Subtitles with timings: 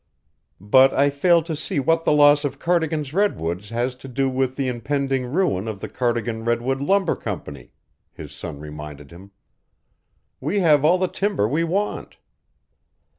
[0.59, 4.55] "But I fail to see what the loss of Cardigan's Redwoods has to do with
[4.55, 7.73] the impending ruin of the Cardigan Redwood Lumber Company,"
[8.11, 9.29] his son reminded him.
[10.39, 12.17] "We have all the timber we want."